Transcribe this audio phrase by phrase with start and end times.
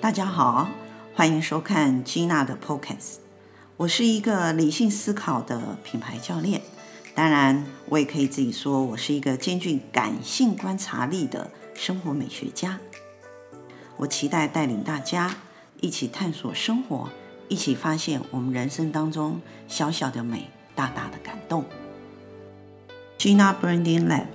[0.00, 0.68] 大家好，
[1.16, 3.16] 欢迎收看 Gina 的 Podcast。
[3.76, 6.62] 我是一个理性思考的品牌教练，
[7.16, 12.78] 当然，我也可以自己说我是一个兼具感性观察力的生活美学家。
[13.96, 15.34] 我期待带领大家
[15.80, 17.08] 一起探索生活，
[17.48, 21.64] 一起发现我们人生当中小小的美，大大的感动。
[23.18, 24.26] Gina Branding Lab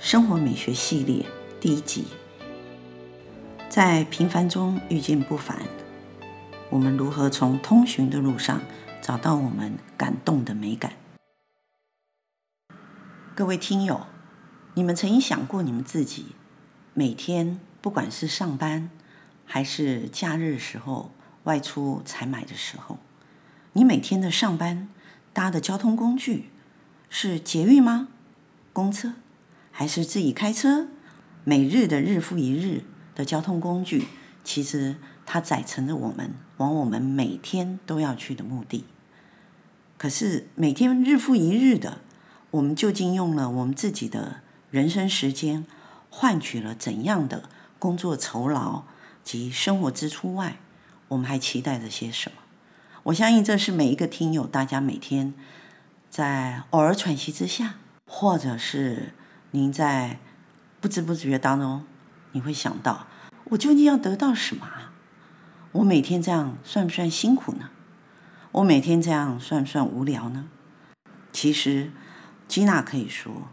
[0.00, 1.26] 生活美学系列
[1.60, 2.06] 第一集。
[3.78, 5.56] 在平凡中遇见不凡，
[6.68, 8.60] 我们如何从通寻的路上
[9.00, 10.94] 找到我们感动的美感？
[13.36, 14.08] 各位听友，
[14.74, 16.34] 你们曾经想过，你们自己
[16.92, 18.90] 每天不管是上班
[19.44, 21.12] 还是假日时候
[21.44, 22.98] 外出采买的时候，
[23.74, 24.88] 你每天的上班
[25.32, 26.50] 搭的交通工具
[27.08, 28.08] 是捷运吗？
[28.72, 29.12] 公车
[29.70, 30.88] 还是自己开车？
[31.44, 32.82] 每日的日复一日。
[33.18, 34.06] 的交通工具，
[34.44, 34.94] 其实
[35.26, 38.84] 它载乘着我们往我们每天都要去的目的。
[39.96, 41.98] 可是每天日复一日的，
[42.52, 45.66] 我们究竟用了我们自己的人生时间，
[46.08, 48.84] 换取了怎样的工作酬劳
[49.24, 50.58] 及生活支出外，
[51.08, 52.36] 我们还期待着些什么？
[53.02, 55.34] 我相信这是每一个听友，大家每天
[56.08, 57.74] 在偶尔喘息之下，
[58.06, 59.12] 或者是
[59.50, 60.20] 您在
[60.80, 61.82] 不知不觉当中。
[62.38, 63.08] 你会想到，
[63.46, 64.92] 我究竟要得到什么啊？
[65.72, 67.70] 我每天这样算不算辛苦呢？
[68.52, 70.46] 我每天这样算不算无聊呢？
[71.32, 71.90] 其实，
[72.46, 73.48] 吉娜可以说，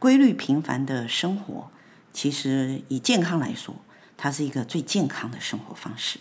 [0.00, 1.70] 规律平凡的生活，
[2.12, 3.76] 其实以健康来说，
[4.16, 6.18] 它是一个最健康的生活方式。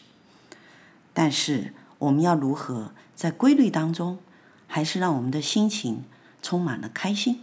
[1.16, 4.20] 但是，我们要如何在规律当中，
[4.68, 6.04] 还是让我们的心情
[6.44, 7.42] 充满了开心？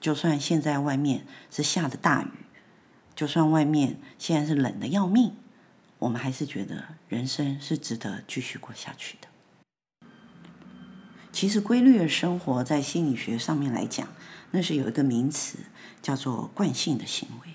[0.00, 2.30] 就算现在外面是下的大雨。
[3.20, 5.34] 就算外面现在是冷得要命，
[5.98, 10.08] 我们还是觉得人生是值得继续过下去的。
[11.30, 14.08] 其实，规律的生活在心理学上面来讲，
[14.52, 15.58] 那是有一个名词
[16.00, 17.52] 叫做惯性的行为。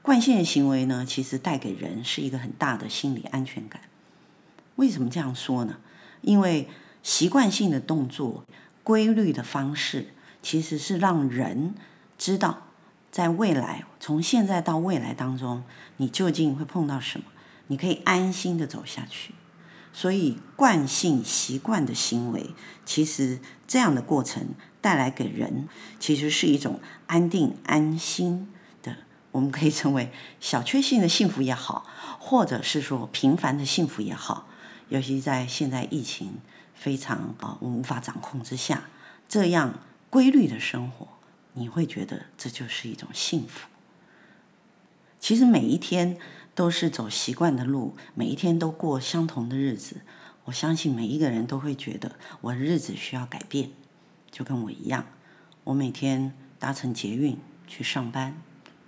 [0.00, 3.82] 惯性的行为呢，其实带给人是一个很大的心理安全感。
[4.76, 5.80] 为什么这样说呢？
[6.22, 6.66] 因为
[7.02, 8.46] 习惯性的动作、
[8.82, 11.74] 规律的方式，其实是让人
[12.16, 12.68] 知道。
[13.14, 15.62] 在未来，从现在到未来当中，
[15.98, 17.26] 你究竟会碰到什么？
[17.68, 19.32] 你可以安心的走下去。
[19.92, 22.50] 所以，惯性习惯的行为，
[22.84, 23.38] 其实
[23.68, 24.48] 这样的过程
[24.80, 25.68] 带来给人，
[26.00, 28.52] 其实是一种安定安心
[28.82, 28.96] 的。
[29.30, 30.10] 我们可以称为
[30.40, 31.86] 小确幸的幸福也好，
[32.18, 34.48] 或者是说平凡的幸福也好。
[34.88, 36.38] 尤其在现在疫情
[36.74, 38.88] 非常啊，我们无法掌控之下，
[39.28, 39.74] 这样
[40.10, 41.06] 规律的生活。
[41.54, 43.68] 你会觉得这就是一种幸福。
[45.18, 46.18] 其实每一天
[46.54, 50.02] 都是走习惯的路，每一天都过相同的日子。
[50.44, 53.70] 我相信每一个人都会觉得我的日子需要改变，
[54.30, 55.06] 就跟我一样。
[55.64, 58.36] 我每天搭乘捷运去上班，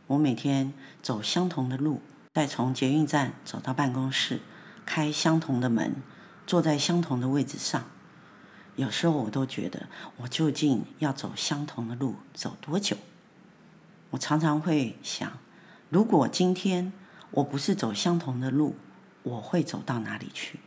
[0.08, 2.02] 我每天走相同的路，
[2.34, 4.40] 再从捷运站走到办公室，
[4.84, 5.94] 开相同的门，
[6.46, 7.88] 坐在相同的位置上。
[8.76, 9.86] 有时候我都觉得，
[10.18, 12.96] 我究竟要走相同的路走多久？
[14.10, 15.32] 我常常会想，
[15.90, 16.92] 如果今天
[17.30, 18.76] 我不是走相同的路，
[19.22, 20.60] 我会走到哪里去？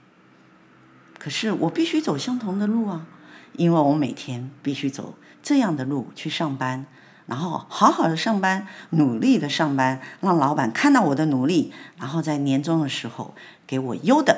[1.17, 3.05] 可是我必须走相同的路啊，
[3.53, 6.85] 因为我每天必须走这样的路去上班，
[7.27, 13.35] 然后好好的上班，努力的上班，让老板看到我的努力，然后在年终的时候
[13.67, 14.35] 给我优等。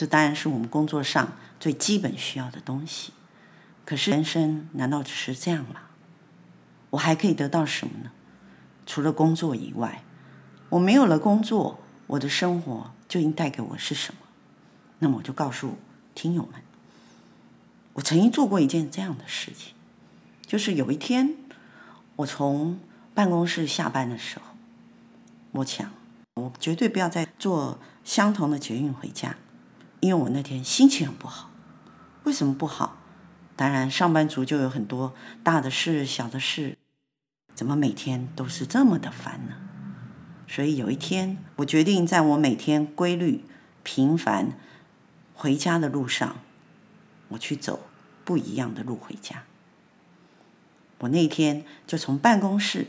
[0.00, 3.12] 这当然是我们工作上最基本需要的东西。
[3.84, 5.82] 可是人生难道只是这样吗？
[6.88, 8.10] 我还可以得到什么呢？
[8.86, 10.02] 除了工作以外，
[10.70, 14.20] 我没有了工作，我的生活究竟带给我是什么？
[15.00, 15.76] 那么我就告诉
[16.14, 16.62] 听友们，
[17.92, 19.74] 我曾经做过一件这样的事情，
[20.46, 21.36] 就是有一天
[22.16, 22.80] 我从
[23.12, 24.56] 办公室下班的时候，
[25.52, 25.90] 我想
[26.36, 29.36] 我绝对不要再坐相同的捷运回家。
[30.00, 31.50] 因为我那天心情很不好，
[32.24, 32.96] 为什么不好？
[33.54, 35.14] 当然，上班族就有很多
[35.44, 36.78] 大的事、小的事，
[37.54, 39.56] 怎么每天都是这么的烦呢？
[40.48, 43.44] 所以有一天，我决定在我每天规律、
[43.82, 44.52] 平凡
[45.34, 46.36] 回家的路上，
[47.28, 47.80] 我去走
[48.24, 49.44] 不一样的路回家。
[51.00, 52.86] 我那天就从办公室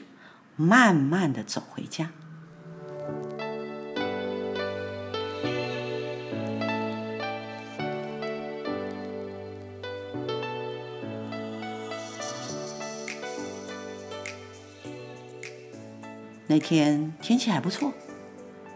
[0.55, 2.11] 慢慢的走回家。
[16.51, 17.94] 那天天气还不错，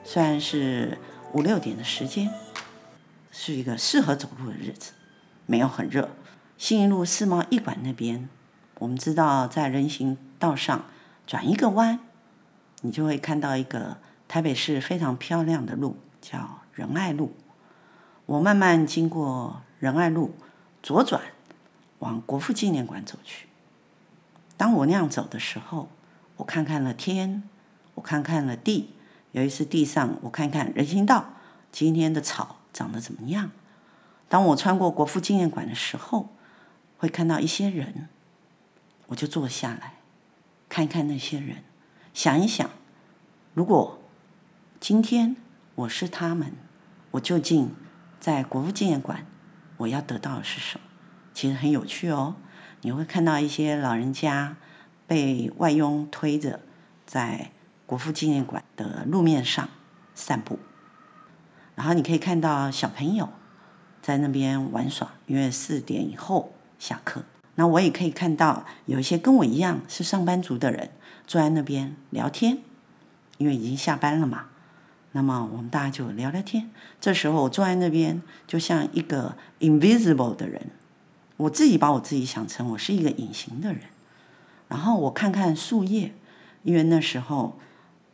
[0.06, 0.98] 虽然是
[1.34, 2.32] 五六点的时间，
[3.34, 4.94] 是一个适合走路的日子，
[5.46, 6.10] 没有很热。
[6.58, 8.30] 信义路世贸一馆那边，
[8.80, 10.86] 我们知道在人行道上
[11.28, 12.00] 转一个弯，
[12.80, 13.98] 你就会看到一个
[14.30, 17.36] 台北市非常漂亮的路，叫仁爱路。
[18.26, 20.34] 我慢慢经过仁爱路，
[20.82, 21.22] 左转
[22.00, 23.50] 往国父纪念馆走去。
[24.56, 25.90] 当我那样走的时候，
[26.38, 27.44] 我看看了天，
[27.96, 28.94] 我看看了地，
[29.32, 31.34] 有一次地上我看看人行道，
[31.72, 33.52] 今天的草长得怎么样？
[34.30, 36.30] 当我穿过国父纪念馆的时候，
[36.98, 38.10] 会看到一些人，
[39.08, 39.96] 我就坐下来，
[40.70, 41.64] 看看那些人，
[42.14, 42.70] 想一想，
[43.54, 44.00] 如果
[44.80, 45.36] 今天
[45.76, 46.54] 我是他们，
[47.12, 47.76] 我究竟
[48.20, 49.26] 在国父纪念馆，
[49.78, 50.86] 我要得到的是什么？
[51.34, 52.36] 其实很有趣哦。
[52.82, 54.58] 你会看到一些老人家
[55.08, 56.62] 被外佣推着
[57.06, 57.52] 在
[57.86, 59.70] 国父纪念馆的路面上
[60.14, 60.60] 散步，
[61.76, 63.30] 然后你可以看到小朋友
[64.02, 67.24] 在那边玩耍，因为四点以后下课。
[67.56, 70.90] 那我也可以看到有一些跟我一样是上班族的人
[71.26, 72.58] 坐在那边聊天，
[73.38, 74.48] 因为已经下班了嘛。
[75.14, 76.70] 那么我们大家就聊聊天。
[77.00, 80.72] 这时候我坐在那边，就像一个 invisible 的人。
[81.38, 83.82] 我自己把我自己想成我是一个隐形的人，
[84.70, 86.14] 然后我看看树叶，
[86.64, 87.60] 因为那时候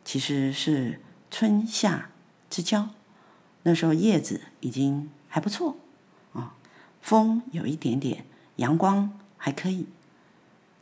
[0.04, 1.00] 其实是
[1.30, 2.10] 春夏
[2.50, 2.90] 之交，
[3.62, 5.76] 那时候叶子已经还不错
[6.32, 6.54] 啊，
[7.00, 8.24] 风有一点点，
[8.56, 9.86] 阳光还可以。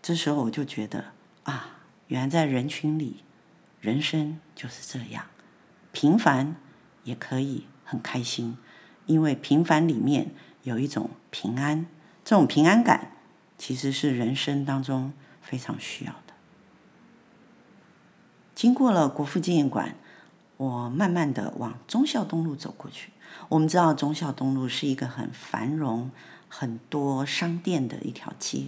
[0.03, 1.13] 这时候我就觉得
[1.45, 3.23] 啊，原来在人群里，
[3.81, 5.27] 人生就是这样，
[5.93, 6.57] 平凡
[7.05, 8.57] 也可以很开心，
[9.07, 11.87] 因为平凡里面有一种平安。
[12.23, 13.13] 这种平安感，
[13.59, 15.13] 其实是人生当中
[15.43, 16.30] 非常需要的。
[18.61, 19.97] 经过了国父纪念馆，
[20.59, 23.11] 我慢慢的往忠孝东路走过去。
[23.49, 26.11] 我们知道忠孝东路是一个很繁荣、
[26.47, 28.67] 很多商店的一条街，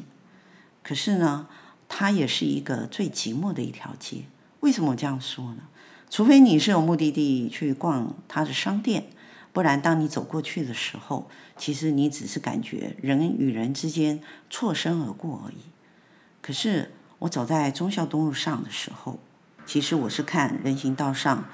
[0.83, 1.47] 可是呢，
[1.91, 4.23] 它也是一个最寂寞的一条街。
[4.61, 5.65] 为什么我这样说呢？
[6.09, 9.09] 除非你是有目的地去逛它的商店。
[9.53, 11.29] 不然，当你走过去的时候，
[11.59, 15.57] 其实你只是感觉人与人之间错身而过而已。
[16.41, 19.19] 可是我走在忠孝东路上的时候，
[19.67, 21.45] 其实我是看人行道上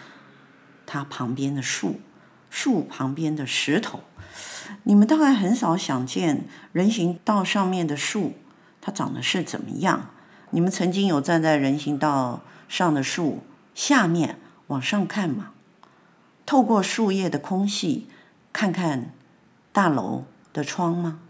[0.87, 2.01] 它旁边的树，
[2.51, 4.01] 树旁边的石头。
[4.83, 8.35] 你们大概很少想见人行道上面的树，
[8.81, 10.11] 它长得是怎么样？
[10.51, 13.43] 你们曾经有站在人行道上的树
[13.75, 14.39] 下面
[14.69, 15.51] 往上看吗？
[16.47, 18.09] 透过树叶的空隙，
[18.53, 19.13] 看看
[19.73, 21.21] 大楼的窗吗？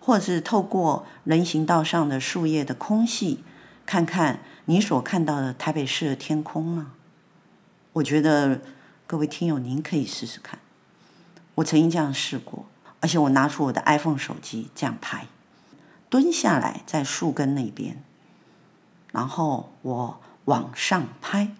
[0.00, 3.42] 或者是透过人行道上的树叶的空隙，
[3.86, 6.92] 看看你所看到的台北市的天空吗？
[7.94, 8.60] 我觉得
[9.06, 10.58] 各位听友，您可以试试看。
[11.54, 12.66] 我曾经这样试过，
[13.00, 15.28] 而且我拿出我的 iPhone 手机这样拍，
[16.10, 18.02] 蹲下来在树根那边，
[19.12, 21.52] 然后我往上拍。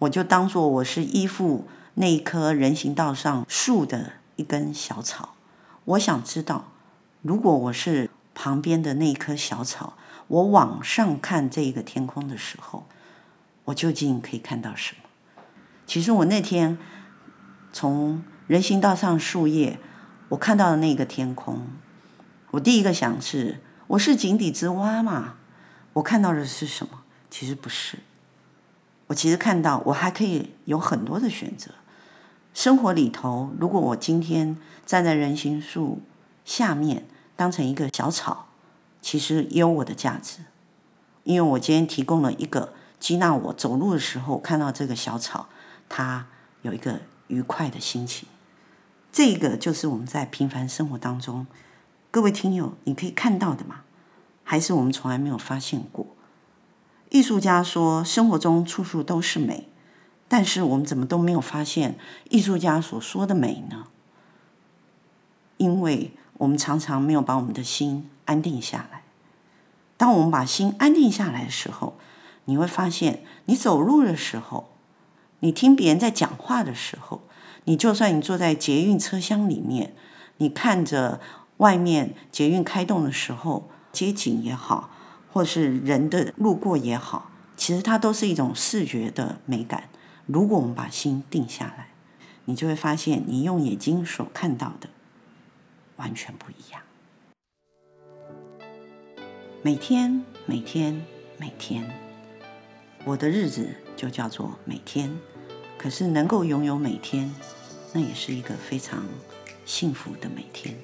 [0.00, 5.34] 我就当做我是依附那一棵人行道上树的一根小草，
[5.84, 6.64] 我想知道，
[7.22, 9.94] 如果我是旁边的那一棵小草，
[10.32, 12.86] 我往上看这一个天空的时候，
[13.66, 15.10] 我究竟可以看到什么？
[15.86, 16.78] 其实我那天
[17.70, 19.78] 从人行道上树叶，
[20.30, 21.66] 我看到的那个天空，
[22.52, 25.34] 我第一个想是，我是井底之蛙嘛？
[25.92, 27.02] 我看到的是什么？
[27.28, 27.98] 其实不是。
[29.08, 31.72] 我其实看到，我还可以有很多的选择。
[32.54, 36.00] 生活里头，如果我今天站在人行树
[36.46, 37.04] 下面，
[37.36, 38.46] 当成一个小草，
[39.02, 40.38] 其实也有我的价值，
[41.24, 45.48] 因为我今天提供了一个接纳我走路的时候看到这个小草，
[45.88, 46.28] 它
[46.62, 48.28] 有一个愉快的心情。
[49.10, 51.46] 这个就是我们在平凡生活当中，
[52.10, 53.82] 各位听友，你可以看到的嘛？
[54.44, 56.06] 还是我们从来没有发现过？
[57.10, 59.68] 艺术家说：“生活中处处都是美，
[60.28, 61.98] 但是我们怎么都没有发现
[62.30, 63.88] 艺术家所说的美呢？
[65.58, 69.02] 因为我们常常没有把我们的心安定下来。
[69.96, 71.96] 当我们把心安定下来的时候，
[72.46, 74.70] 你会发现，你走路的时候，
[75.40, 77.22] 你听别人在讲话的时候，
[77.64, 79.94] 你就算你坐在捷运车厢里面，
[80.38, 81.20] 你看着
[81.58, 84.90] 外面捷运开动的时候，街景也好。”
[85.32, 89.88] 或是人的路过也好，其实它都是一种视觉的美感。
[90.26, 91.88] 如果我们把心定下来，
[92.44, 94.90] 你就会发现，你用眼睛所看到的
[95.96, 96.81] 完全不一样。
[99.64, 101.00] 每天，每天，
[101.38, 101.88] 每天，
[103.04, 105.16] 我的日子就叫做每天。
[105.78, 107.32] 可是能够拥有每天，
[107.92, 109.06] 那也是一个非常
[109.64, 110.74] 幸福的每天。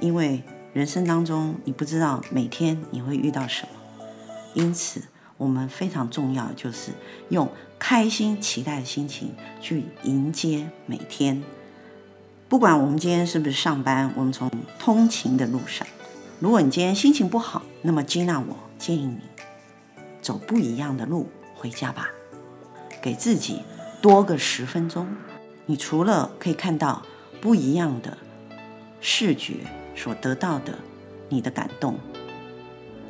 [0.00, 4.06] 因为人生当中，你不知道每天你会遇到什么，
[4.54, 5.02] 因此
[5.36, 6.92] 我们非常重要就是
[7.28, 11.42] 用开心、期待的心情去迎接每天。
[12.48, 15.86] 不管我们今天是不是上班，我们从通勤的路上，
[16.40, 19.18] 如果你今天心情不好，那么接纳我建议你
[20.22, 22.10] 走不一样的路回家吧，
[23.02, 23.62] 给自己
[24.00, 25.08] 多个十分钟。
[25.66, 27.02] 你除了可以看到
[27.40, 28.16] 不一样的
[29.00, 29.56] 视觉
[29.96, 30.78] 所得到的
[31.28, 31.98] 你的感动，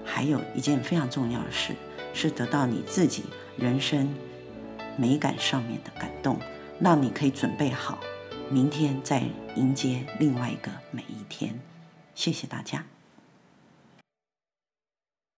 [0.05, 1.75] 还有一件非常重要的事，
[2.15, 3.25] 是得到你自己
[3.59, 4.13] 人生
[4.97, 6.39] 美感上面的感动，
[6.81, 7.99] 让你可以准备好。
[8.51, 9.23] 明天再
[9.55, 11.61] 迎接另外一个每一天，
[12.15, 12.87] 谢谢大家。